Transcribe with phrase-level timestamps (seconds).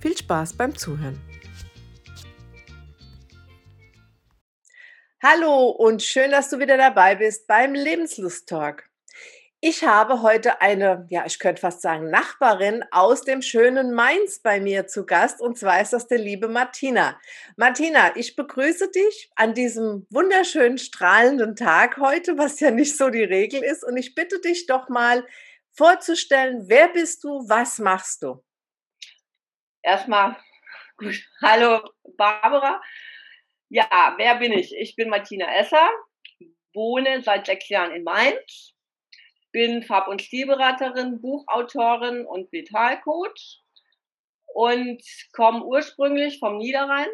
[0.00, 1.18] Viel Spaß beim Zuhören.
[5.22, 8.84] Hallo und schön, dass du wieder dabei bist beim Lebenslust Talk.
[9.60, 14.60] Ich habe heute eine, ja, ich könnte fast sagen, Nachbarin aus dem schönen Mainz bei
[14.60, 15.40] mir zu Gast.
[15.40, 17.18] Und zwar ist das der liebe Martina.
[17.56, 23.24] Martina, ich begrüße dich an diesem wunderschönen, strahlenden Tag heute, was ja nicht so die
[23.24, 23.82] Regel ist.
[23.82, 25.26] Und ich bitte dich doch mal
[25.72, 28.44] vorzustellen, wer bist du, was machst du?
[29.86, 30.34] Erstmal,
[30.96, 31.80] gut, hallo
[32.16, 32.82] Barbara.
[33.68, 34.74] Ja, wer bin ich?
[34.74, 35.88] Ich bin Martina Esser,
[36.74, 38.74] wohne seit sechs Jahren in Mainz,
[39.52, 43.62] bin Farb- und Stilberaterin, Buchautorin und Vitalcoach
[44.46, 45.00] und
[45.32, 47.08] komme ursprünglich vom Niederrhein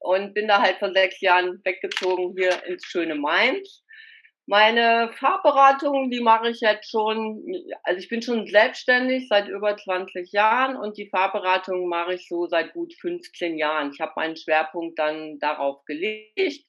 [0.00, 3.86] und bin da halt vor sechs Jahren weggezogen hier ins schöne Mainz
[4.48, 7.44] meine Farbberatung, die mache ich jetzt schon,
[7.82, 12.46] also ich bin schon selbstständig seit über 20 Jahren und die Farbberatung mache ich so
[12.46, 13.92] seit gut 15 Jahren.
[13.92, 16.64] Ich habe meinen Schwerpunkt dann darauf gelegt,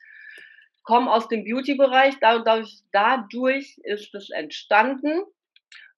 [0.84, 5.24] komme aus dem Beauty-Bereich, dadurch, dadurch ist es entstanden.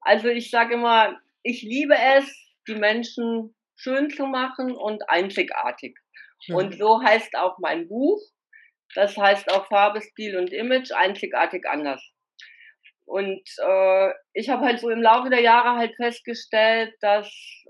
[0.01, 2.31] Also ich sage immer, ich liebe es,
[2.67, 5.97] die Menschen schön zu machen und einzigartig.
[6.47, 6.55] Mhm.
[6.55, 8.21] Und so heißt auch mein Buch.
[8.95, 12.01] Das heißt auch Farbe, Stil und Image einzigartig anders.
[13.05, 17.27] Und äh, ich habe halt so im Laufe der Jahre halt festgestellt, dass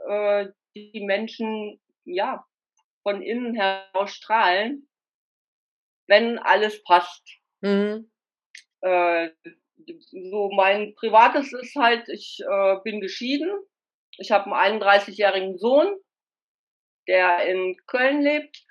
[0.08, 2.46] äh, die Menschen ja
[3.04, 4.88] von innen heraus strahlen,
[6.08, 7.28] wenn alles passt.
[7.62, 8.12] Mhm.
[8.82, 9.30] Äh,
[10.12, 13.52] so mein privates ist halt, ich äh, bin geschieden.
[14.18, 15.96] Ich habe einen 31-jährigen Sohn,
[17.08, 18.64] der in Köln lebt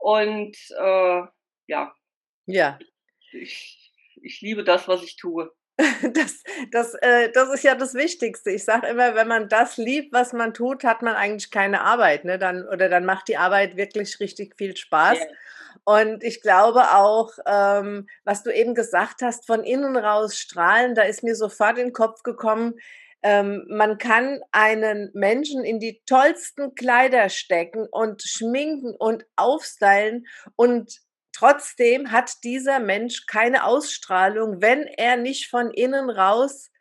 [0.00, 1.22] und äh,
[1.68, 1.94] ja.
[2.46, 2.78] Ja.
[3.32, 5.52] Ich, ich liebe das, was ich tue.
[6.12, 6.42] Das,
[6.72, 8.50] das, äh, das ist ja das Wichtigste.
[8.50, 12.24] Ich sage immer, wenn man das liebt, was man tut, hat man eigentlich keine Arbeit.
[12.24, 12.38] Ne?
[12.38, 15.18] Dann, oder dann macht die Arbeit wirklich richtig viel Spaß.
[15.18, 15.28] Yeah.
[15.84, 21.02] Und ich glaube auch, ähm, was du eben gesagt hast, von innen raus strahlen, da
[21.02, 22.74] ist mir sofort in den Kopf gekommen,
[23.22, 31.00] ähm, man kann einen Menschen in die tollsten Kleider stecken und schminken und aufstylen und
[31.38, 36.72] Trotzdem hat dieser Mensch keine Ausstrahlung, wenn er nicht von innen raus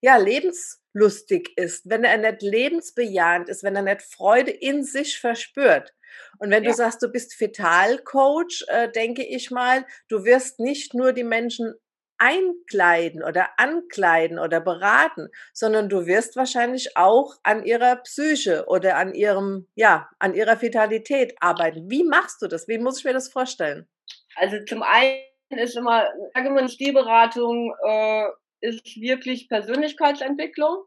[0.00, 5.94] ja lebenslustig ist, wenn er nicht lebensbejahend ist, wenn er nicht Freude in sich verspürt.
[6.40, 6.70] Und wenn ja.
[6.70, 11.74] du sagst, du bist Fetal-Coach, äh, denke ich mal, du wirst nicht nur die Menschen
[12.20, 19.14] einkleiden oder ankleiden oder beraten, sondern du wirst wahrscheinlich auch an ihrer Psyche oder an
[19.14, 21.90] ihrem, ja, an ihrer Vitalität arbeiten.
[21.90, 22.68] Wie machst du das?
[22.68, 23.88] Wie muss ich mir das vorstellen?
[24.36, 28.26] Also zum einen ist immer, allgemeine Stilberatung äh,
[28.60, 30.84] ist wirklich Persönlichkeitsentwicklung.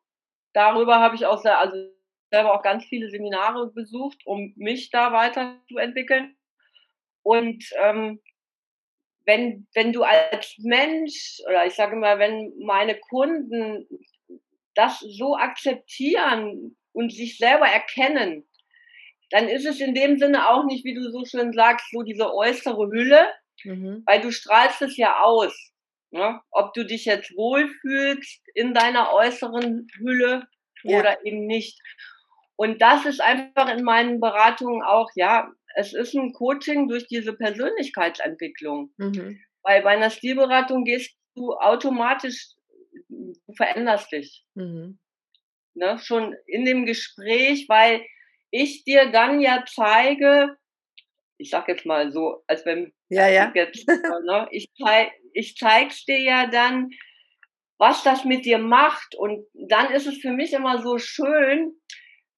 [0.54, 1.76] Darüber habe ich auch sehr, also
[2.32, 6.36] selber auch ganz viele Seminare besucht, um mich da weiterzuentwickeln.
[7.24, 8.22] Und ähm,
[9.26, 13.88] wenn, wenn du als Mensch, oder ich sage mal, wenn meine Kunden
[14.76, 18.48] das so akzeptieren und sich selber erkennen,
[19.30, 22.34] dann ist es in dem Sinne auch nicht, wie du so schön sagst, so diese
[22.34, 23.28] äußere Hülle,
[23.64, 24.04] mhm.
[24.06, 25.72] weil du strahlst es ja aus.
[26.12, 26.40] Ne?
[26.52, 30.48] Ob du dich jetzt wohlfühlst in deiner äußeren Hülle
[30.84, 31.00] ja.
[31.00, 31.80] oder eben nicht.
[32.56, 37.34] Und das ist einfach in meinen Beratungen auch, ja, es ist ein Coaching durch diese
[37.34, 38.92] Persönlichkeitsentwicklung.
[38.98, 39.40] Mhm.
[39.64, 42.50] Weil bei einer Stilberatung gehst du automatisch,
[43.10, 44.46] du veränderst dich.
[44.56, 45.00] Mhm.
[45.76, 45.98] Ne?
[46.00, 48.02] Schon in dem Gespräch, weil
[48.52, 50.58] ich dir dann ja zeige,
[51.38, 53.52] ich sag jetzt mal so, als wenn ja, ja.
[53.54, 56.90] Jetzt, ne, ich, zeig, ich zeig's dir ja dann,
[57.78, 59.16] was das mit dir macht.
[59.16, 61.74] Und dann ist es für mich immer so schön,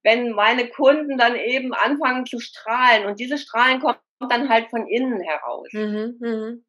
[0.05, 3.07] wenn meine Kunden dann eben anfangen zu strahlen.
[3.07, 3.97] Und diese Strahlen kommen
[4.29, 5.67] dann halt von innen heraus.
[5.71, 6.29] Mhm, mh.
[6.29, 6.63] ne?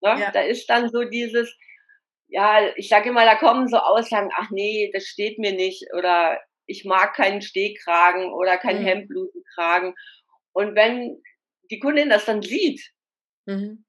[0.00, 0.30] ja.
[0.32, 1.56] Da ist dann so dieses,
[2.26, 6.40] ja, ich sage immer, da kommen so Aussagen, ach nee, das steht mir nicht oder
[6.66, 8.86] ich mag keinen Stehkragen oder keinen mhm.
[8.86, 9.94] Hemdblusenkragen.
[10.52, 11.22] Und wenn
[11.70, 12.82] die Kundin das dann sieht,
[13.46, 13.84] mhm.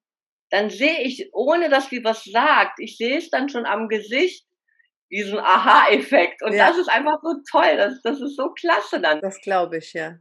[0.51, 4.45] dann sehe ich, ohne dass sie was sagt, ich sehe es dann schon am Gesicht,
[5.13, 6.41] diesen Aha-Effekt.
[6.43, 6.67] Und ja.
[6.67, 7.77] das ist einfach so toll.
[7.77, 9.21] Das, das ist so klasse dann.
[9.21, 10.17] Das glaube ich, ja.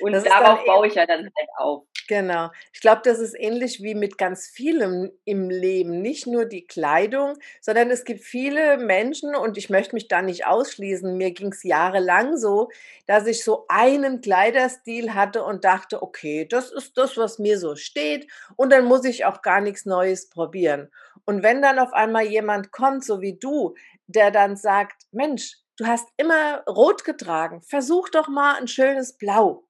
[0.00, 1.84] Und darauf baue ich ja dann halt auf.
[2.08, 2.50] Genau.
[2.72, 6.02] Ich glaube, das ist ähnlich wie mit ganz vielem im Leben.
[6.02, 10.46] Nicht nur die Kleidung, sondern es gibt viele Menschen und ich möchte mich da nicht
[10.46, 11.16] ausschließen.
[11.16, 12.68] Mir ging es jahrelang so,
[13.06, 17.74] dass ich so einen Kleiderstil hatte und dachte, okay, das ist das, was mir so
[17.74, 20.90] steht und dann muss ich auch gar nichts Neues probieren.
[21.24, 23.74] Und wenn dann auf einmal jemand kommt, so wie du,
[24.06, 29.66] der dann sagt, Mensch, du hast immer rot getragen, versuch doch mal ein schönes Blau.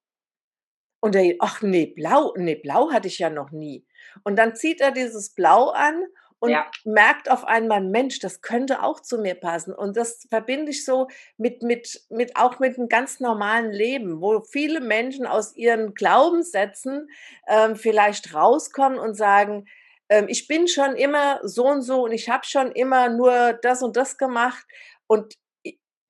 [0.99, 3.85] Und er, ach nee, blau, nee, blau hatte ich ja noch nie.
[4.23, 6.03] Und dann zieht er dieses Blau an
[6.39, 6.69] und ja.
[6.85, 9.73] merkt auf einmal, Mensch, das könnte auch zu mir passen.
[9.73, 11.07] Und das verbinde ich so
[11.37, 17.09] mit, mit, mit auch mit einem ganz normalen Leben, wo viele Menschen aus ihren Glaubenssätzen
[17.47, 19.65] ähm, vielleicht rauskommen und sagen,
[20.09, 23.81] ähm, ich bin schon immer so und so und ich habe schon immer nur das
[23.81, 24.65] und das gemacht.
[25.07, 25.35] Und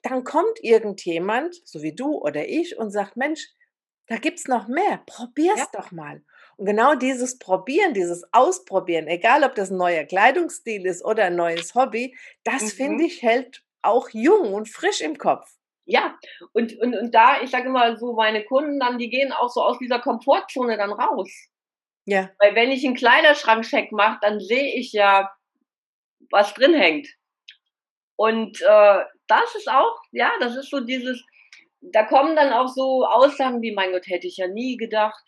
[0.04, 3.48] dann kommt irgendjemand, so wie du oder ich, und sagt, Mensch,
[4.08, 5.02] da gibt es noch mehr.
[5.06, 5.68] Probier's ja.
[5.74, 6.24] doch mal.
[6.56, 11.36] Und genau dieses Probieren, dieses Ausprobieren, egal ob das ein neuer Kleidungsstil ist oder ein
[11.36, 12.70] neues Hobby, das mhm.
[12.70, 15.50] finde ich hält auch jung und frisch im Kopf.
[15.86, 16.18] Ja,
[16.52, 19.62] und, und, und da, ich sage immer so, meine Kunden dann, die gehen auch so
[19.62, 21.30] aus dieser Komfortzone dann raus.
[22.08, 22.32] Ja.
[22.40, 25.30] Weil wenn ich einen Kleiderschrankcheck mache, dann sehe ich ja,
[26.32, 27.08] was drin hängt.
[28.16, 31.22] Und äh, das ist auch, ja, das ist so dieses,
[31.82, 35.24] da kommen dann auch so Aussagen wie, mein Gott, hätte ich ja nie gedacht,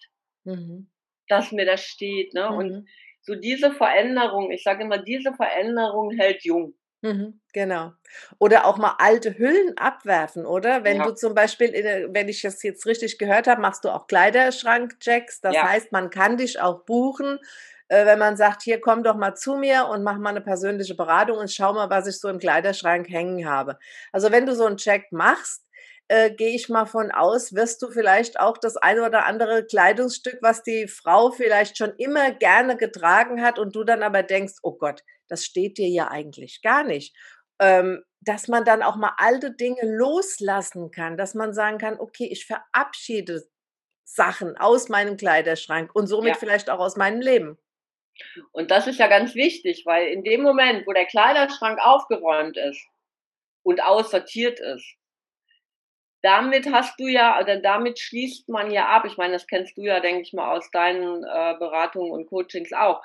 [0.45, 0.89] mhm.
[1.27, 2.33] dass mir das steht.
[2.33, 2.49] Ne?
[2.49, 2.57] Mhm.
[2.57, 2.89] Und
[3.23, 6.75] so diese Veränderung, ich sage immer, diese Veränderung hält jung.
[7.01, 7.93] Mhm, genau.
[8.39, 10.83] Oder auch mal alte Hüllen abwerfen, oder?
[10.83, 11.05] Wenn ja.
[11.05, 15.41] du zum Beispiel, der, wenn ich das jetzt richtig gehört habe, machst du auch Kleiderschrankchecks.
[15.41, 15.69] Das ja.
[15.69, 17.39] heißt, man kann dich auch buchen,
[17.87, 20.95] äh, wenn man sagt, hier komm doch mal zu mir und mach mal eine persönliche
[20.95, 23.79] Beratung und schau mal, was ich so im Kleiderschrank hängen habe.
[24.11, 25.65] Also wenn du so einen Check machst,
[26.09, 30.39] äh, gehe ich mal von aus, wirst du vielleicht auch das eine oder andere Kleidungsstück,
[30.41, 34.75] was die Frau vielleicht schon immer gerne getragen hat und du dann aber denkst, oh
[34.75, 37.15] Gott, das steht dir ja eigentlich gar nicht.
[37.61, 42.27] Ähm, dass man dann auch mal alte Dinge loslassen kann, dass man sagen kann, okay,
[42.29, 43.43] ich verabschiede
[44.03, 46.39] Sachen aus meinem Kleiderschrank und somit ja.
[46.39, 47.57] vielleicht auch aus meinem Leben.
[48.51, 52.83] Und das ist ja ganz wichtig, weil in dem Moment, wo der Kleiderschrank aufgeräumt ist
[53.63, 54.95] und aussortiert ist,
[56.21, 59.05] damit hast du ja, oder damit schließt man ja ab.
[59.05, 62.73] Ich meine, das kennst du ja, denke ich mal, aus deinen äh, Beratungen und Coachings
[62.73, 63.01] auch.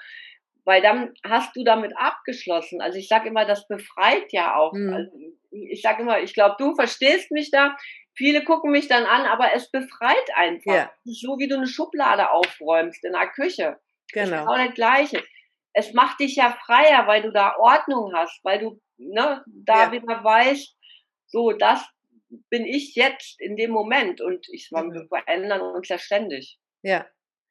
[0.64, 2.80] Weil dann hast du damit abgeschlossen.
[2.80, 4.72] Also ich sage immer, das befreit ja auch.
[4.72, 4.94] Mhm.
[4.94, 5.10] Also
[5.50, 7.76] ich sage immer, ich glaube, du verstehst mich da.
[8.16, 10.74] Viele gucken mich dann an, aber es befreit einfach.
[10.74, 10.92] Ja.
[11.04, 13.78] So wie du eine Schublade aufräumst in der Küche.
[14.12, 14.30] Genau.
[14.30, 15.24] Das ist genau das Gleiche.
[15.72, 19.92] Es macht dich ja freier, weil du da Ordnung hast, weil du ne, da ja.
[19.92, 20.76] wieder weißt,
[21.26, 21.84] so, das
[22.50, 25.08] bin ich jetzt in dem Moment und ich, wir mhm.
[25.08, 26.58] verändern uns ja ständig.
[26.82, 27.06] Ja.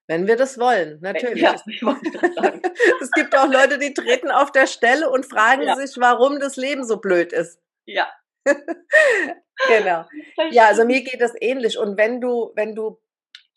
[0.07, 1.41] Wenn wir das wollen, natürlich.
[1.41, 1.53] Ja,
[3.01, 5.75] es gibt auch Leute, die treten auf der Stelle und fragen ja.
[5.75, 7.59] sich, warum das Leben so blöd ist.
[7.85, 8.11] Ja.
[9.67, 10.05] genau.
[10.51, 11.77] Ja, also mir geht das ähnlich.
[11.77, 12.99] Und wenn du, wenn du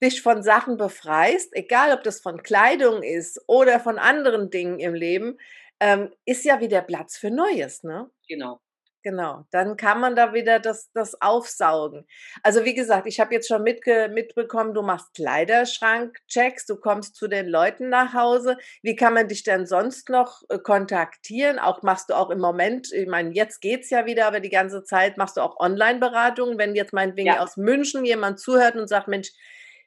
[0.03, 4.95] dich von Sachen befreist, egal ob das von Kleidung ist oder von anderen Dingen im
[4.95, 5.39] Leben,
[5.81, 8.11] ähm, ist ja wieder Platz für Neues, ne?
[8.29, 8.61] Genau.
[9.07, 12.09] Genau, dann kann man da wieder das, das aufsaugen.
[12.43, 17.29] Also wie gesagt, ich habe jetzt schon mitge mitbekommen, du machst Kleiderschrank-Checks, du kommst zu
[17.29, 18.59] den Leuten nach Hause.
[18.83, 21.61] Wie kann man dich denn sonst noch äh, kontaktieren?
[21.61, 24.51] Auch machst du auch im Moment, ich meine, jetzt geht es ja wieder, aber die
[24.51, 26.59] ganze Zeit machst du auch Online-Beratungen.
[26.59, 27.39] Wenn jetzt meinetwegen ja.
[27.39, 29.31] aus München jemand zuhört und sagt, Mensch,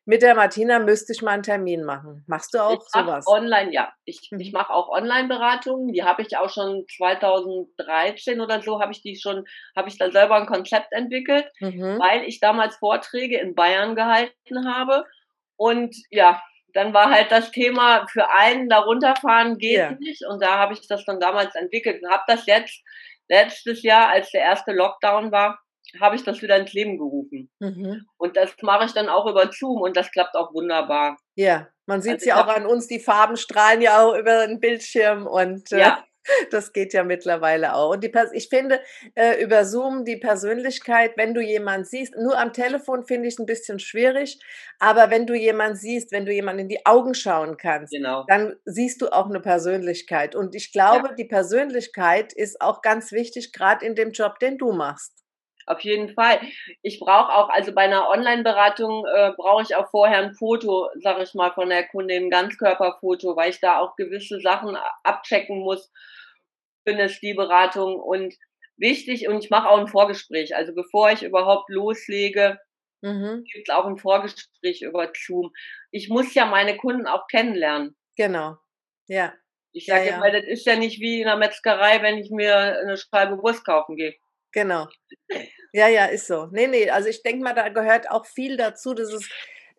[0.09, 2.23] mit der Martina müsste ich mal einen Termin machen.
[2.25, 3.27] Machst du auch ich sowas?
[3.27, 3.93] Online, ja.
[4.05, 4.39] Ich, mhm.
[4.39, 5.93] ich mache auch Online-Beratungen.
[5.93, 10.09] Die habe ich auch schon 2013 oder so, habe ich die schon, habe ich da
[10.09, 11.99] selber ein Konzept entwickelt, mhm.
[11.99, 15.05] weil ich damals Vorträge in Bayern gehalten habe.
[15.57, 16.41] Und ja,
[16.73, 19.91] dann war halt das Thema für einen da runterfahren geht yeah.
[19.99, 20.25] nicht.
[20.27, 22.81] Und da habe ich das dann damals entwickelt und habe das jetzt
[23.27, 25.59] letztes Jahr, als der erste Lockdown war,
[25.99, 27.49] habe ich das wieder ins Leben gerufen.
[27.59, 28.05] Mhm.
[28.17, 31.17] Und das mache ich dann auch über Zoom und das klappt auch wunderbar.
[31.35, 34.45] Ja, man sieht es also ja auch an uns, die Farben strahlen ja auch über
[34.45, 36.03] den Bildschirm und äh, ja.
[36.51, 37.91] das geht ja mittlerweile auch.
[37.93, 38.79] Und die, ich finde
[39.15, 43.39] äh, über Zoom die Persönlichkeit, wenn du jemanden siehst, nur am Telefon finde ich es
[43.39, 44.39] ein bisschen schwierig,
[44.79, 48.25] aber wenn du jemanden siehst, wenn du jemanden in die Augen schauen kannst, genau.
[48.27, 50.35] dann siehst du auch eine Persönlichkeit.
[50.35, 51.15] Und ich glaube, ja.
[51.15, 55.13] die Persönlichkeit ist auch ganz wichtig, gerade in dem Job, den du machst.
[55.69, 56.39] Auf jeden Fall.
[56.81, 61.23] Ich brauche auch, also bei einer Online-Beratung äh, brauche ich auch vorher ein Foto, sage
[61.23, 65.91] ich mal, von der Kundin, ein Ganzkörperfoto, weil ich da auch gewisse Sachen abchecken muss.
[66.85, 68.33] Bin es die Beratung und
[68.77, 70.55] wichtig und ich mache auch ein Vorgespräch.
[70.55, 72.57] Also bevor ich überhaupt loslege,
[73.01, 73.45] Mhm.
[73.45, 75.51] Gibt auch ein Vorgespräch über Zoom.
[75.91, 77.95] Ich muss ja meine Kunden auch kennenlernen.
[78.15, 78.57] Genau.
[79.07, 79.33] Ja.
[79.71, 80.17] Ich sage ja, ja.
[80.17, 83.65] immer, das ist ja nicht wie in der Metzgerei, wenn ich mir eine Scheibe Wurst
[83.65, 84.15] kaufen gehe.
[84.51, 84.87] Genau.
[85.71, 86.47] Ja, ja, ist so.
[86.51, 89.29] Nee, nee, also ich denke mal, da gehört auch viel dazu, dass es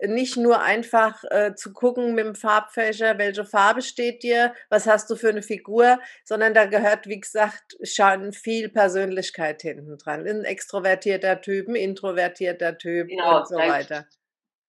[0.09, 5.11] nicht nur einfach äh, zu gucken mit dem Farbfächer, welche Farbe steht dir, was hast
[5.11, 10.27] du für eine Figur, sondern da gehört, wie gesagt, schon viel Persönlichkeit hinten dran.
[10.27, 14.07] Ein extrovertierter Typ, ein introvertierter Typ genau, und so weiter.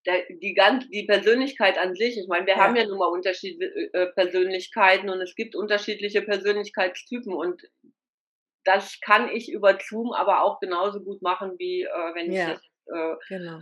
[0.06, 2.60] Der, die, ganz, die Persönlichkeit an sich, ich meine, wir ja.
[2.60, 7.62] haben ja nun mal unterschiedliche äh, Persönlichkeiten und es gibt unterschiedliche Persönlichkeitstypen und
[8.64, 12.44] das kann ich über Zoom aber auch genauso gut machen, wie äh, wenn ja.
[12.44, 13.60] ich jetzt äh, genau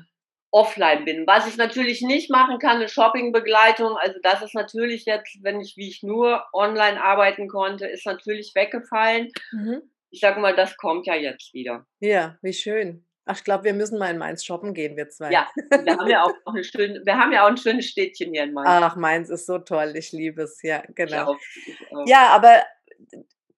[0.51, 1.27] offline bin.
[1.27, 3.97] Was ich natürlich nicht machen kann, eine Shoppingbegleitung.
[3.97, 8.53] Also das ist natürlich jetzt, wenn ich, wie ich nur online arbeiten konnte, ist natürlich
[8.55, 9.31] weggefallen.
[9.51, 9.81] Mhm.
[10.11, 11.85] Ich sage mal, das kommt ja jetzt wieder.
[11.99, 13.05] Ja, wie schön.
[13.25, 15.31] Ach, ich glaube, wir müssen mal in Mainz shoppen gehen, wir zwei.
[15.31, 18.43] Ja, wir haben ja auch, ein, schön, wir haben ja auch ein schönes Städtchen hier
[18.43, 18.67] in Mainz.
[18.67, 21.11] Ach, Mainz ist so toll, ich liebe es, ja, genau.
[21.11, 21.37] Ich auch,
[21.67, 22.07] ich auch.
[22.07, 22.63] Ja, aber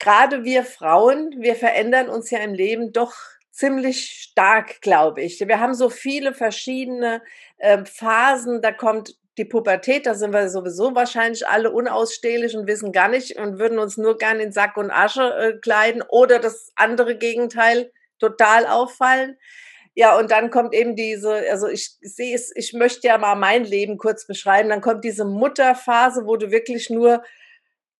[0.01, 3.13] gerade wir Frauen, wir verändern uns ja im Leben doch
[3.51, 5.39] ziemlich stark, glaube ich.
[5.39, 7.21] Wir haben so viele verschiedene
[7.57, 12.91] äh, Phasen, da kommt die Pubertät, da sind wir sowieso wahrscheinlich alle unausstehlich und wissen
[12.91, 16.71] gar nicht und würden uns nur gern in Sack und Asche äh, kleiden oder das
[16.75, 19.37] andere Gegenteil total auffallen.
[19.93, 23.65] Ja, und dann kommt eben diese, also ich sehe es, ich möchte ja mal mein
[23.65, 27.23] Leben kurz beschreiben, dann kommt diese Mutterphase, wo du wirklich nur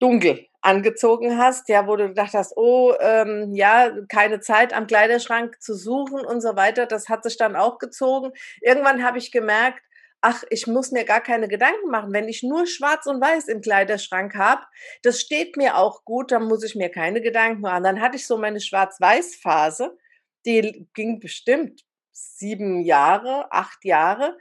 [0.00, 5.60] dunkel angezogen hast, ja, wo du gedacht hast, oh, ähm, ja, keine Zeit am Kleiderschrank
[5.60, 8.32] zu suchen und so weiter, das hat sich dann auch gezogen.
[8.60, 9.82] Irgendwann habe ich gemerkt,
[10.22, 12.12] ach, ich muss mir gar keine Gedanken machen.
[12.12, 14.62] Wenn ich nur schwarz und weiß im Kleiderschrank habe,
[15.02, 17.82] das steht mir auch gut, dann muss ich mir keine Gedanken machen.
[17.82, 19.98] Dann hatte ich so meine Schwarz-Weiß-Phase,
[20.46, 24.38] die ging bestimmt sieben Jahre, acht Jahre.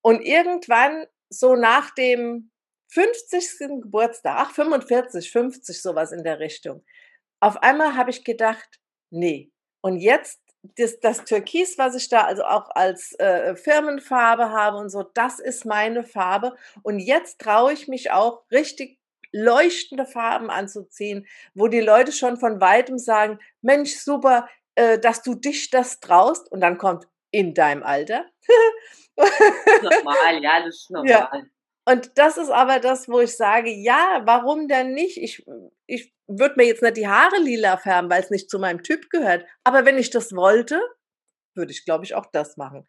[0.00, 2.49] Und irgendwann, so nach dem
[2.90, 3.82] 50.
[3.82, 6.84] Geburtstag, ach 45, 50, sowas in der Richtung.
[7.40, 8.80] Auf einmal habe ich gedacht,
[9.10, 9.50] nee.
[9.80, 10.40] Und jetzt
[10.76, 15.38] das, das Türkis, was ich da also auch als äh, Firmenfarbe habe und so, das
[15.38, 16.54] ist meine Farbe.
[16.82, 18.98] Und jetzt traue ich mich auch richtig
[19.32, 25.34] leuchtende Farben anzuziehen, wo die Leute schon von weitem sagen, Mensch, super, äh, dass du
[25.34, 26.50] dich das traust.
[26.50, 28.26] Und dann kommt in deinem Alter.
[29.16, 31.10] normal, ja, das ist normal.
[31.10, 31.30] Ja.
[31.90, 35.16] Und das ist aber das, wo ich sage, ja, warum denn nicht?
[35.16, 35.44] Ich,
[35.86, 39.10] ich würde mir jetzt nicht die Haare lila färben, weil es nicht zu meinem Typ
[39.10, 39.44] gehört.
[39.64, 40.80] Aber wenn ich das wollte,
[41.54, 42.86] würde ich, glaube ich, auch das machen.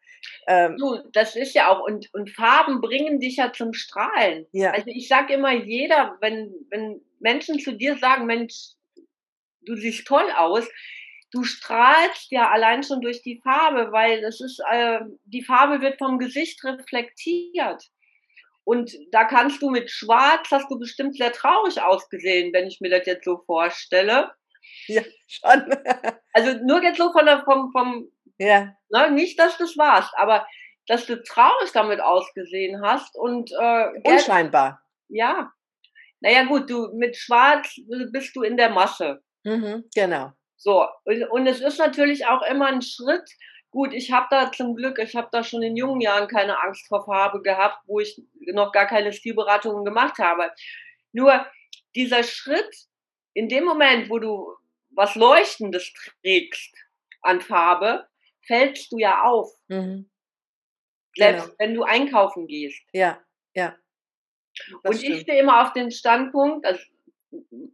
[0.47, 4.45] Ähm, du, das ist ja auch, und, und Farben bringen dich ja zum Strahlen.
[4.51, 4.71] Ja.
[4.71, 8.73] Also ich sage immer, jeder, wenn, wenn Menschen zu dir sagen, Mensch,
[9.61, 10.67] du siehst toll aus,
[11.31, 15.97] du strahlst ja allein schon durch die Farbe, weil es ist, äh, die Farbe wird
[15.97, 17.89] vom Gesicht reflektiert.
[18.63, 22.89] Und da kannst du mit Schwarz, hast du bestimmt sehr traurig ausgesehen, wenn ich mir
[22.89, 24.31] das jetzt so vorstelle.
[24.87, 25.65] Ja, schon.
[26.33, 28.73] also nur jetzt so von der, vom, vom, ja.
[28.89, 30.45] Ne, nicht, dass du es warst, aber
[30.87, 34.81] dass du traurig damit ausgesehen hast und äh, unscheinbar.
[35.09, 35.51] Ja.
[36.19, 37.75] Naja, gut, du mit Schwarz
[38.11, 39.23] bist du in der Masse.
[39.43, 40.31] Mhm, genau.
[40.57, 43.27] So, und, und es ist natürlich auch immer ein Schritt,
[43.71, 46.87] Gut, ich habe da zum Glück, ich habe da schon in jungen Jahren keine Angst
[46.87, 48.21] vor Farbe gehabt, wo ich
[48.53, 50.51] noch gar keine Stilberatungen gemacht habe.
[51.13, 51.45] Nur
[51.95, 52.87] dieser Schritt,
[53.33, 54.53] in dem Moment, wo du
[54.89, 56.75] was Leuchtendes trägst
[57.21, 58.07] an Farbe,
[58.45, 59.49] fällst du ja auf.
[59.69, 60.09] Mhm.
[61.15, 61.55] Selbst genau.
[61.59, 62.81] wenn du einkaufen gehst.
[62.91, 63.21] Ja,
[63.53, 63.77] ja.
[64.83, 65.15] Und stimmt.
[65.15, 66.79] ich stehe immer auf den Standpunkt, das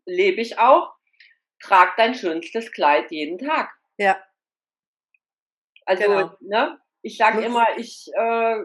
[0.06, 0.94] lebe ich auch,
[1.60, 3.72] trag dein schönstes Kleid jeden Tag.
[3.98, 4.22] Ja,
[5.88, 6.32] also, genau.
[6.41, 6.79] ne?
[7.01, 8.58] Ich sage immer, ich äh,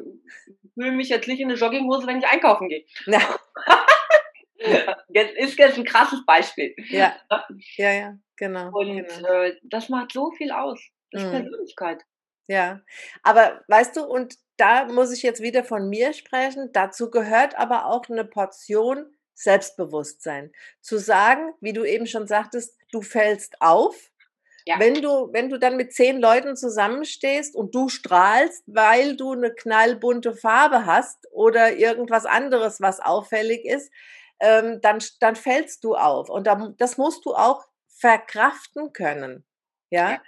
[0.75, 2.85] fühle mich jetzt nicht in eine Jogginghose, wenn ich einkaufen gehe.
[3.07, 3.21] Ja.
[5.09, 6.75] jetzt ist jetzt ein krasses Beispiel.
[6.89, 7.15] Ja,
[7.77, 8.71] ja, ja genau.
[8.73, 9.29] Und genau.
[9.29, 10.81] Äh, das macht so viel aus.
[11.11, 11.33] Das ist mhm.
[11.33, 12.03] Persönlichkeit.
[12.49, 12.81] Ja,
[13.23, 17.87] aber weißt du, und da muss ich jetzt wieder von mir sprechen, dazu gehört aber
[17.87, 20.53] auch eine Portion Selbstbewusstsein.
[20.81, 24.11] Zu sagen, wie du eben schon sagtest, du fällst auf,
[24.67, 24.79] ja.
[24.79, 29.53] Wenn du, wenn du dann mit zehn Leuten zusammenstehst und du strahlst, weil du eine
[29.53, 33.91] knallbunte Farbe hast oder irgendwas anderes, was auffällig ist,
[34.41, 36.29] ähm, dann, dann fällst du auf.
[36.29, 39.45] Und da, das musst du auch verkraften können.
[39.91, 40.13] Ja?
[40.13, 40.23] ja.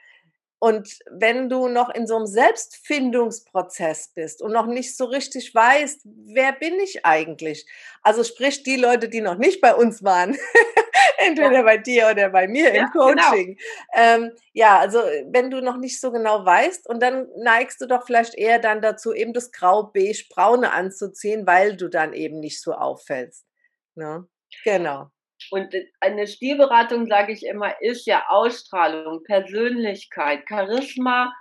[0.61, 6.01] Und wenn du noch in so einem Selbstfindungsprozess bist und noch nicht so richtig weißt,
[6.05, 7.67] wer bin ich eigentlich?
[8.01, 10.39] Also sprich die Leute, die noch nicht bei uns waren,
[11.19, 11.63] Entweder ja.
[11.63, 13.07] bei dir oder bei mir ja, im genau.
[13.07, 13.57] Coaching.
[13.57, 13.65] Genau.
[13.95, 18.05] Ähm, ja, also wenn du noch nicht so genau weißt und dann neigst du doch
[18.05, 23.47] vielleicht eher dann dazu, eben das Grau-Beige-Braune anzuziehen, weil du dann eben nicht so auffällst.
[23.95, 24.27] Ne?
[24.65, 25.11] Genau.
[25.51, 31.33] Und eine Stilberatung, sage ich immer, ist ja Ausstrahlung, Persönlichkeit, Charisma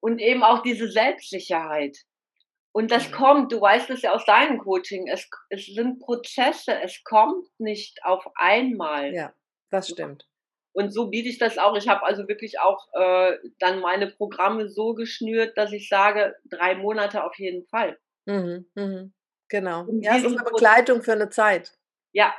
[0.00, 1.96] und eben auch diese Selbstsicherheit.
[2.78, 3.12] Und das mhm.
[3.12, 8.04] kommt, du weißt es ja aus deinem Coaching, es, es sind Prozesse, es kommt nicht
[8.04, 9.12] auf einmal.
[9.12, 9.34] Ja,
[9.68, 10.28] das stimmt.
[10.70, 11.76] Und so biete ich das auch.
[11.76, 16.76] Ich habe also wirklich auch äh, dann meine Programme so geschnürt, dass ich sage, drei
[16.76, 17.98] Monate auf jeden Fall.
[18.26, 19.12] Mhm, mhm.
[19.48, 19.84] Genau.
[20.00, 21.76] ja, es ist eine Begleitung für eine Zeit.
[22.12, 22.32] Ja,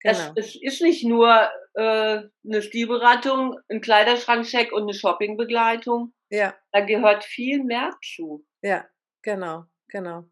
[0.00, 0.34] genau.
[0.36, 6.12] es, es ist nicht nur äh, eine Stilberatung, ein Kleiderschrankcheck und eine Shoppingbegleitung.
[6.28, 6.54] Ja.
[6.72, 8.44] Da gehört viel mehr zu.
[8.60, 8.84] Ja,
[9.22, 9.64] genau.
[9.88, 10.24] Genau.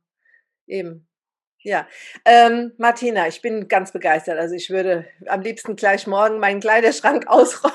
[0.66, 1.08] Eben.
[1.62, 1.88] Ja,
[2.24, 4.38] ähm, Martina, ich bin ganz begeistert.
[4.38, 7.74] Also ich würde am liebsten gleich morgen meinen Kleiderschrank ausräumen.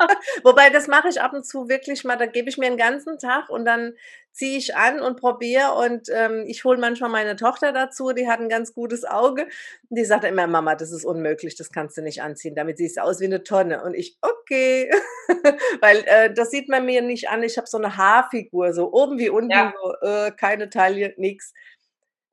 [0.44, 2.16] Wobei das mache ich ab und zu wirklich mal.
[2.16, 3.94] Da gebe ich mir einen ganzen Tag und dann
[4.32, 5.74] ziehe ich an und probiere.
[5.74, 8.12] Und ähm, ich hole manchmal meine Tochter dazu.
[8.12, 9.42] Die hat ein ganz gutes Auge.
[9.42, 11.56] Und die sagt immer, Mama, das ist unmöglich.
[11.56, 12.54] Das kannst du nicht anziehen.
[12.54, 13.82] Damit siehst du aus wie eine Tonne.
[13.82, 14.90] Und ich, okay,
[15.80, 17.42] weil äh, das sieht man mir nicht an.
[17.42, 19.72] Ich habe so eine Haarfigur, so oben wie unten, ja.
[19.82, 21.52] so, äh, keine Taille, nichts.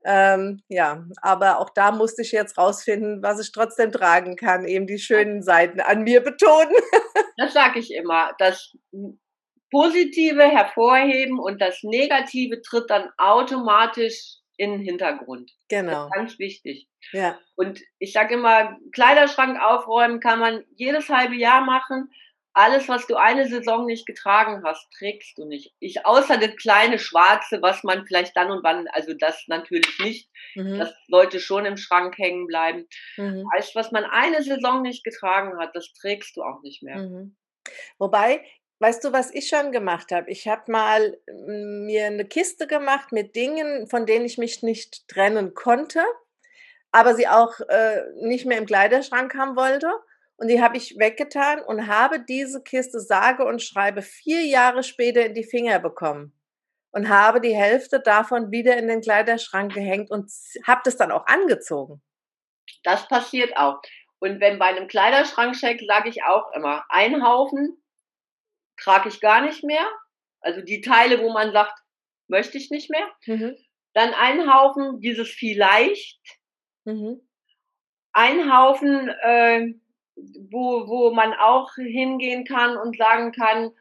[0.09, 4.87] Ähm, ja, aber auch da musste ich jetzt rausfinden, was ich trotzdem tragen kann, eben
[4.87, 6.71] die schönen Seiten an mir betonen.
[7.37, 8.31] das sage ich immer.
[8.39, 8.73] Das
[9.69, 15.51] Positive hervorheben und das Negative tritt dann automatisch in den Hintergrund.
[15.67, 16.09] Genau.
[16.15, 16.87] Ganz wichtig.
[17.11, 17.37] Ja.
[17.57, 22.09] Und ich sage immer, Kleiderschrank aufräumen kann man jedes halbe Jahr machen
[22.57, 25.75] alles, was du eine Saison nicht getragen hast, trägst du nicht.
[25.79, 30.29] Ich, außer das kleine Schwarze, was man vielleicht dann und wann, also das natürlich nicht,
[30.55, 30.79] mhm.
[30.79, 32.87] das sollte schon im Schrank hängen bleiben.
[33.15, 33.47] Mhm.
[33.53, 36.97] Heißt, was man eine Saison nicht getragen hat, das trägst du auch nicht mehr.
[36.97, 37.37] Mhm.
[37.99, 38.43] Wobei,
[38.79, 40.31] weißt du, was ich schon gemacht habe?
[40.31, 45.07] Ich habe mal mm, mir eine Kiste gemacht mit Dingen, von denen ich mich nicht
[45.07, 46.03] trennen konnte,
[46.91, 49.91] aber sie auch äh, nicht mehr im Kleiderschrank haben wollte.
[50.37, 55.25] Und die habe ich weggetan und habe diese Kiste sage und schreibe vier Jahre später
[55.25, 56.33] in die Finger bekommen.
[56.91, 60.31] Und habe die Hälfte davon wieder in den Kleiderschrank gehängt und
[60.65, 62.01] habe das dann auch angezogen.
[62.83, 63.81] Das passiert auch.
[64.19, 67.81] Und wenn bei einem Kleiderschrankcheck sage ich auch immer, ein Haufen
[68.77, 69.85] trage ich gar nicht mehr.
[70.39, 71.77] Also die Teile, wo man sagt,
[72.27, 73.07] möchte ich nicht mehr.
[73.25, 73.57] Mhm.
[73.93, 76.19] Dann ein Haufen, dieses vielleicht.
[76.85, 77.27] Mhm.
[78.13, 79.73] Ein Haufen, äh,
[80.49, 83.71] wo, wo man auch hingehen kann und sagen kann,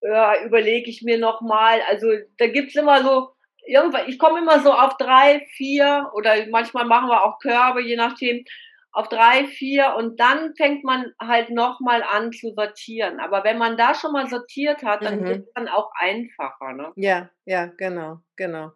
[0.00, 1.80] ja, überlege ich mir nochmal.
[1.88, 3.30] Also da gibt's immer so,
[3.66, 7.96] irgendwann, ich komme immer so auf drei, vier oder manchmal machen wir auch Körbe, je
[7.96, 8.44] nachdem,
[8.92, 13.20] auf drei, vier und dann fängt man halt nochmal an zu sortieren.
[13.20, 15.24] Aber wenn man da schon mal sortiert hat, dann mhm.
[15.24, 16.72] wird es dann auch einfacher.
[16.72, 16.92] Ne?
[16.96, 18.72] Ja, ja, genau, genau.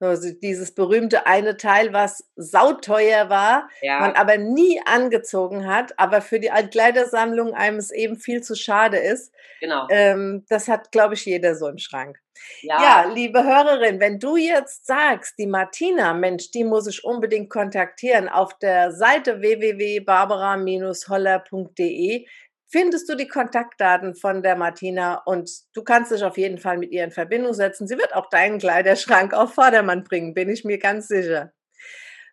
[0.00, 4.00] Also dieses berühmte eine Teil, was sauteuer war, ja.
[4.00, 8.96] man aber nie angezogen hat, aber für die Altkleidersammlung einem es eben viel zu schade
[8.96, 9.30] ist.
[9.60, 9.86] Genau.
[9.90, 12.18] Ähm, das hat, glaube ich, jeder so im Schrank.
[12.62, 12.82] Ja.
[12.82, 18.30] ja, liebe Hörerin, wenn du jetzt sagst, die Martina, Mensch, die muss ich unbedingt kontaktieren
[18.30, 22.26] auf der Seite www.barbara-holler.de
[22.70, 26.92] findest du die Kontaktdaten von der Martina und du kannst dich auf jeden Fall mit
[26.92, 27.86] ihr in Verbindung setzen.
[27.86, 31.52] Sie wird auch deinen Kleiderschrank auf Vordermann bringen, bin ich mir ganz sicher.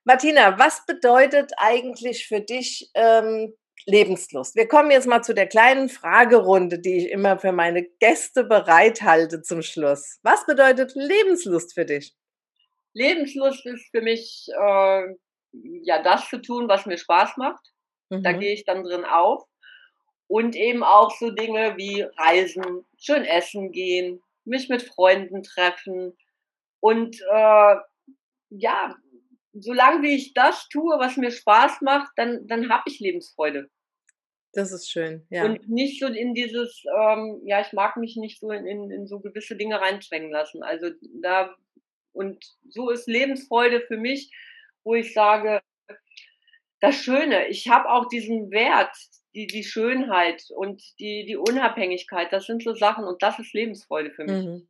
[0.03, 3.53] Martina, was bedeutet eigentlich für dich ähm,
[3.85, 4.55] Lebenslust?
[4.55, 9.41] Wir kommen jetzt mal zu der kleinen Fragerunde, die ich immer für meine Gäste bereithalte
[9.41, 10.19] zum Schluss.
[10.23, 12.15] Was bedeutet Lebenslust für dich?
[12.93, 15.03] Lebenslust ist für mich äh,
[15.51, 17.65] ja das zu tun, was mir Spaß macht.
[18.09, 18.23] Mhm.
[18.23, 19.43] Da gehe ich dann drin auf.
[20.27, 26.17] Und eben auch so Dinge wie Reisen, schön essen gehen, mich mit Freunden treffen.
[26.79, 27.75] Und äh,
[28.49, 28.95] ja,
[29.53, 33.69] solange wie ich das tue, was mir Spaß macht, dann, dann habe ich Lebensfreude.
[34.53, 35.45] Das ist schön, ja.
[35.45, 39.07] Und nicht so in dieses, ähm, ja, ich mag mich nicht so in, in, in
[39.07, 40.63] so gewisse Dinge reinzwängen lassen.
[40.63, 40.89] Also
[41.21, 41.55] da,
[42.13, 44.31] und so ist Lebensfreude für mich,
[44.83, 45.61] wo ich sage,
[46.79, 48.95] das Schöne, ich habe auch diesen Wert,
[49.37, 54.09] die, die Schönheit und die, die Unabhängigkeit, das sind so Sachen und das ist Lebensfreude
[54.09, 54.45] für mich.
[54.45, 54.67] Mhm.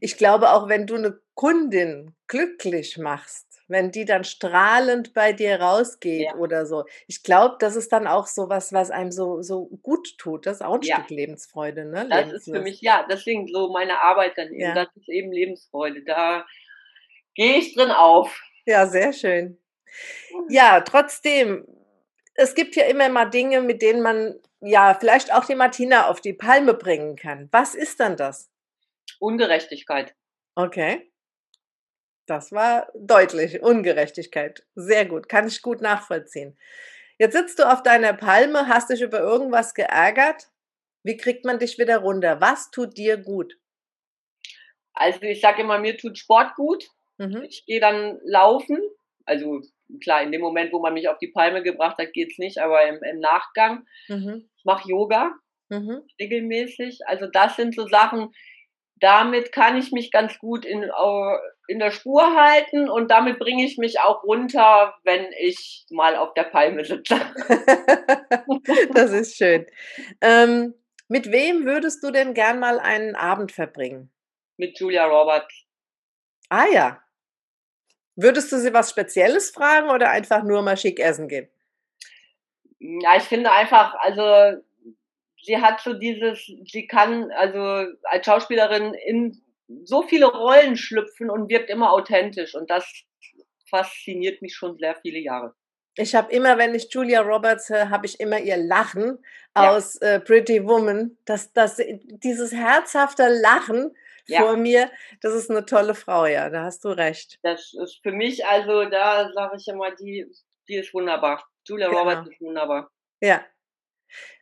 [0.00, 5.60] Ich glaube auch, wenn du eine Kundin glücklich machst, wenn die dann strahlend bei dir
[5.60, 6.34] rausgeht ja.
[6.34, 6.84] oder so.
[7.06, 10.46] Ich glaube, das ist dann auch so was, was einem so, so gut tut.
[10.46, 10.96] Das ist auch ein ja.
[10.96, 12.08] Stück Lebensfreude, ne?
[12.08, 12.48] Das Lebenslust.
[12.48, 14.60] ist für mich, ja, deswegen so meine Arbeit dann eben.
[14.60, 14.74] Ja.
[14.74, 16.02] Das ist eben Lebensfreude.
[16.02, 16.44] Da
[17.34, 18.40] gehe ich drin auf.
[18.66, 19.58] Ja, sehr schön.
[20.48, 21.66] Ja, trotzdem
[22.38, 26.20] es gibt ja immer mal Dinge, mit denen man ja vielleicht auch die Martina auf
[26.20, 27.48] die Palme bringen kann.
[27.50, 28.48] Was ist dann das?
[29.18, 30.14] Ungerechtigkeit.
[30.54, 31.10] Okay.
[32.26, 33.60] Das war deutlich.
[33.60, 34.64] Ungerechtigkeit.
[34.76, 35.28] Sehr gut.
[35.28, 36.56] Kann ich gut nachvollziehen.
[37.18, 40.48] Jetzt sitzt du auf deiner Palme, hast dich über irgendwas geärgert.
[41.02, 42.40] Wie kriegt man dich wieder runter?
[42.40, 43.58] Was tut dir gut?
[44.92, 46.88] Also ich sage immer, mir tut Sport gut.
[47.16, 47.42] Mhm.
[47.48, 48.78] Ich gehe dann laufen.
[49.24, 49.60] Also
[50.02, 52.86] klar, in dem Moment, wo man mich auf die Palme gebracht hat, geht's nicht, aber
[52.86, 53.86] im, im Nachgang.
[54.08, 54.48] Mhm.
[54.56, 55.32] Ich mache Yoga
[55.68, 56.02] mhm.
[56.20, 57.00] regelmäßig.
[57.06, 58.32] Also das sind so Sachen,
[59.00, 60.90] damit kann ich mich ganz gut in,
[61.68, 66.34] in der Spur halten und damit bringe ich mich auch runter, wenn ich mal auf
[66.34, 67.14] der Palme sitze.
[68.94, 69.66] das ist schön.
[70.20, 70.74] Ähm,
[71.08, 74.10] mit wem würdest du denn gern mal einen Abend verbringen?
[74.56, 75.64] Mit Julia Roberts.
[76.48, 77.02] Ah ja.
[78.20, 81.48] Würdest du sie was Spezielles fragen oder einfach nur mal schick essen gehen?
[82.80, 84.60] Ja, ich finde einfach, also
[85.40, 87.60] sie hat so dieses, sie kann also
[88.02, 89.40] als Schauspielerin in
[89.84, 92.92] so viele Rollen schlüpfen und wirkt immer authentisch und das
[93.70, 95.54] fasziniert mich schon sehr viele Jahre.
[95.94, 99.18] Ich habe immer, wenn ich Julia Roberts höre, habe ich immer ihr Lachen
[99.56, 99.70] ja.
[99.70, 101.16] aus äh, Pretty Woman.
[101.24, 101.80] Das, das,
[102.24, 103.94] dieses herzhafte Lachen
[104.28, 104.40] ja.
[104.40, 107.38] vor mir, das ist eine tolle Frau, ja, da hast du recht.
[107.42, 110.26] Das ist für mich, also da sage ich immer, die,
[110.68, 111.44] die ist wunderbar.
[111.66, 112.00] Julia genau.
[112.00, 112.90] Roberts ist wunderbar.
[113.20, 113.44] Ja,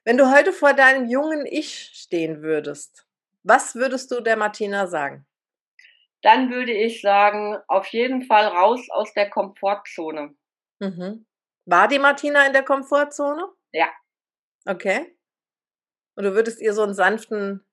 [0.04, 3.06] wenn du heute vor deinem jungen Ich stehen würdest,
[3.42, 5.26] was würdest du der Martina sagen?
[6.22, 10.36] Dann würde ich sagen, auf jeden Fall raus aus der Komfortzone.
[10.78, 11.26] Mhm.
[11.64, 13.48] War die Martina in der Komfortzone?
[13.72, 13.88] Ja.
[14.64, 15.16] Okay.
[16.14, 17.65] Und du würdest ihr so einen sanften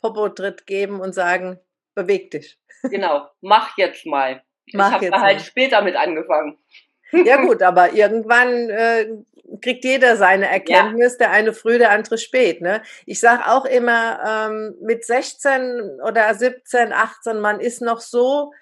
[0.00, 1.58] Popo-Tritt geben und sagen,
[1.94, 2.58] beweg dich.
[2.82, 4.42] Genau, mach jetzt mal.
[4.72, 6.58] Mach ich habe halt später mit angefangen.
[7.12, 9.06] Ja gut, aber irgendwann äh,
[9.60, 11.18] kriegt jeder seine Erkenntnis, ja.
[11.18, 12.60] der eine früh, der andere spät.
[12.60, 12.82] Ne?
[13.06, 18.52] Ich sage auch immer, ähm, mit 16 oder 17, 18, man ist noch so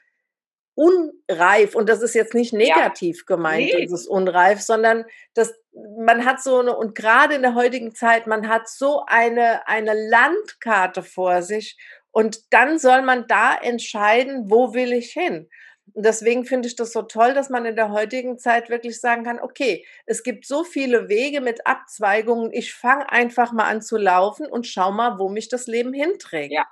[0.78, 3.34] unreif und das ist jetzt nicht negativ ja.
[3.34, 3.80] gemeint, nee.
[3.80, 5.52] dieses unreif, sondern das,
[5.98, 9.94] man hat so eine, und gerade in der heutigen Zeit, man hat so eine, eine
[9.94, 11.76] Landkarte vor sich
[12.12, 15.48] und dann soll man da entscheiden, wo will ich hin.
[15.94, 19.24] Und deswegen finde ich das so toll, dass man in der heutigen Zeit wirklich sagen
[19.24, 23.96] kann, okay, es gibt so viele Wege mit Abzweigungen, ich fange einfach mal an zu
[23.96, 26.52] laufen und schau mal, wo mich das Leben hinträgt.
[26.52, 26.66] Ja.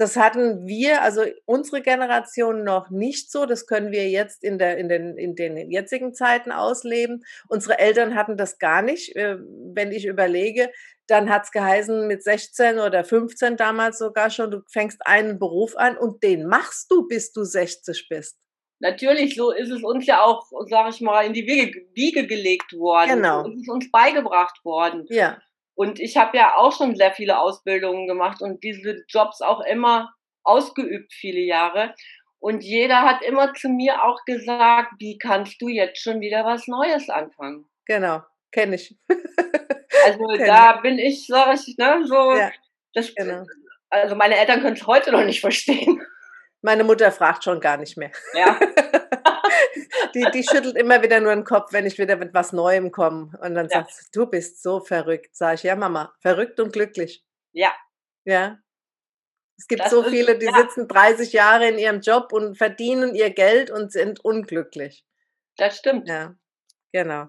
[0.00, 3.44] Das hatten wir, also unsere Generation noch nicht so.
[3.44, 7.22] Das können wir jetzt in, der, in, den, in den jetzigen Zeiten ausleben.
[7.48, 9.14] Unsere Eltern hatten das gar nicht.
[9.14, 9.36] Äh,
[9.74, 10.70] wenn ich überlege,
[11.06, 15.76] dann hat es geheißen, mit 16 oder 15 damals sogar schon, du fängst einen Beruf
[15.76, 18.38] an und den machst du, bis du 60 bist
[18.82, 22.72] natürlich, so ist es uns ja auch, sag ich mal, in die Wiege, Wiege gelegt
[22.72, 23.16] worden.
[23.16, 23.44] Genau.
[23.44, 25.04] So ist es uns beigebracht worden.
[25.10, 25.38] Ja.
[25.74, 30.12] Und ich habe ja auch schon sehr viele Ausbildungen gemacht und diese Jobs auch immer
[30.42, 31.94] ausgeübt, viele Jahre.
[32.38, 36.66] Und jeder hat immer zu mir auch gesagt, wie kannst du jetzt schon wieder was
[36.66, 37.66] Neues anfangen?
[37.84, 38.96] Genau, kenne ich.
[40.04, 40.82] also kenn da ich.
[40.82, 42.50] bin ich, sag ich, ne, so, ja,
[42.94, 43.44] das, genau.
[43.90, 46.00] also meine Eltern können es heute noch nicht verstehen.
[46.62, 48.10] Meine Mutter fragt schon gar nicht mehr.
[48.34, 48.58] Ja.
[50.14, 53.32] die, die schüttelt immer wieder nur den Kopf, wenn ich wieder mit was Neuem komme.
[53.40, 53.80] Und dann ja.
[53.80, 55.36] sagt sie, du bist so verrückt.
[55.36, 57.24] Sag ich, ja, Mama, verrückt und glücklich.
[57.52, 57.72] Ja.
[58.24, 58.58] Ja.
[59.58, 60.54] Es gibt das so viele, die ja.
[60.54, 65.04] sitzen 30 Jahre in ihrem Job und verdienen ihr Geld und sind unglücklich.
[65.56, 66.08] Das stimmt.
[66.08, 66.34] Ja,
[66.92, 67.26] genau.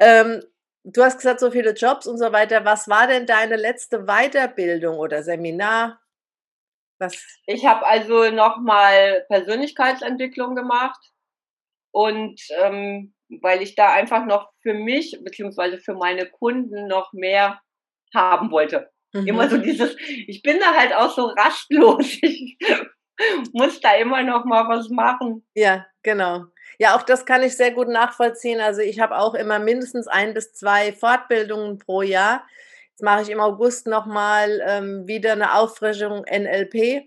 [0.00, 0.42] Ähm,
[0.82, 2.64] du hast gesagt, so viele Jobs und so weiter.
[2.64, 6.01] Was war denn deine letzte Weiterbildung oder Seminar?
[7.02, 7.40] Was?
[7.46, 11.00] Ich habe also nochmal Persönlichkeitsentwicklung gemacht
[11.90, 17.60] und ähm, weil ich da einfach noch für mich beziehungsweise für meine Kunden noch mehr
[18.14, 18.90] haben wollte.
[19.12, 19.26] Mhm.
[19.26, 22.18] Immer so dieses, ich bin da halt auch so rastlos.
[23.44, 25.46] Ich muss da immer noch mal was machen.
[25.54, 26.46] Ja, genau.
[26.78, 28.60] Ja, auch das kann ich sehr gut nachvollziehen.
[28.60, 32.44] Also ich habe auch immer mindestens ein bis zwei Fortbildungen pro Jahr.
[33.02, 37.02] Jetzt mache ich im August nochmal ähm, wieder eine Auffrischung NLP.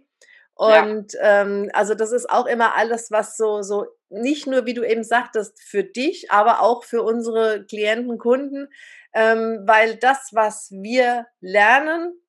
[0.53, 1.41] Und ja.
[1.41, 5.05] ähm, also das ist auch immer alles, was so, so nicht nur, wie du eben
[5.05, 8.67] sagtest, für dich, aber auch für unsere Klienten, Kunden,
[9.13, 12.21] ähm, weil das, was wir lernen,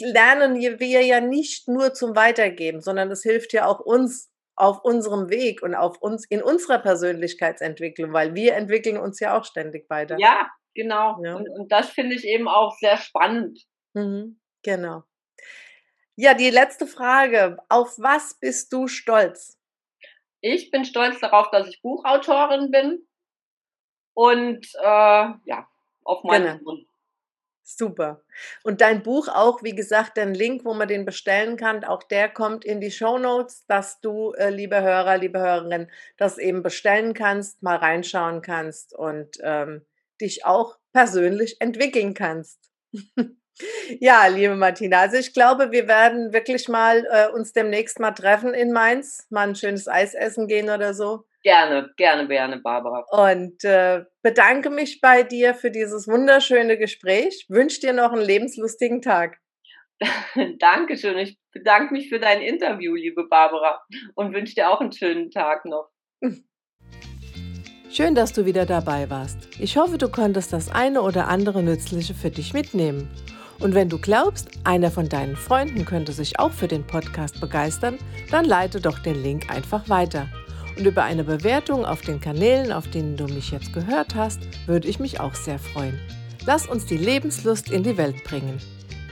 [0.00, 5.30] lernen wir ja nicht nur zum Weitergeben, sondern es hilft ja auch uns auf unserem
[5.30, 10.16] Weg und auf uns in unserer Persönlichkeitsentwicklung, weil wir entwickeln uns ja auch ständig weiter.
[10.18, 10.50] Ja,
[10.80, 11.22] Genau.
[11.22, 11.34] Ja.
[11.34, 13.66] Und, und das finde ich eben auch sehr spannend.
[13.92, 14.40] Mhm.
[14.62, 15.02] Genau.
[16.16, 17.58] Ja, die letzte Frage.
[17.68, 19.58] Auf was bist du stolz?
[20.40, 23.06] Ich bin stolz darauf, dass ich Buchautorin bin
[24.14, 25.68] und äh, ja,
[26.02, 26.78] auf meinen genau.
[27.62, 28.22] Super.
[28.64, 32.28] Und dein Buch auch, wie gesagt, den Link, wo man den bestellen kann, auch der
[32.28, 37.14] kommt in die Show Notes, dass du, äh, liebe Hörer, liebe Hörerinnen, das eben bestellen
[37.14, 39.84] kannst, mal reinschauen kannst und ähm,
[40.20, 42.70] dich auch persönlich entwickeln kannst.
[44.00, 48.54] ja, liebe Martina, also ich glaube, wir werden wirklich mal äh, uns demnächst mal treffen
[48.54, 51.24] in Mainz, mal ein schönes Eis essen gehen oder so.
[51.42, 53.04] Gerne, gerne, gerne, Barbara.
[53.10, 57.46] Und äh, bedanke mich bei dir für dieses wunderschöne Gespräch.
[57.48, 59.38] Wünsche dir noch einen lebenslustigen Tag.
[60.58, 61.16] Dankeschön.
[61.18, 63.82] Ich bedanke mich für dein Interview, liebe Barbara,
[64.14, 65.90] und wünsche dir auch einen schönen Tag noch.
[67.92, 69.36] Schön, dass du wieder dabei warst.
[69.58, 73.08] Ich hoffe, du konntest das eine oder andere Nützliche für dich mitnehmen.
[73.58, 77.98] Und wenn du glaubst, einer von deinen Freunden könnte sich auch für den Podcast begeistern,
[78.30, 80.28] dann leite doch den Link einfach weiter.
[80.78, 84.86] Und über eine Bewertung auf den Kanälen, auf denen du mich jetzt gehört hast, würde
[84.86, 85.98] ich mich auch sehr freuen.
[86.46, 88.58] Lass uns die Lebenslust in die Welt bringen.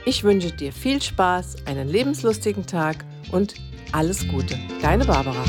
[0.05, 3.55] Ich wünsche dir viel Spaß, einen lebenslustigen Tag und
[3.91, 4.57] alles Gute.
[4.81, 5.43] Deine Barbara.